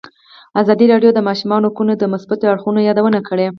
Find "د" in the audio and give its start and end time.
1.13-1.15, 1.15-1.19, 1.97-2.03